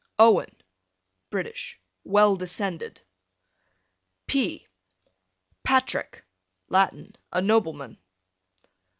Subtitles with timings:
[0.17, 0.55] Owen,
[1.29, 3.03] British, well descended.
[4.25, 4.65] P
[5.63, 6.25] Patrick,
[6.69, 7.99] Latin, a nobleman.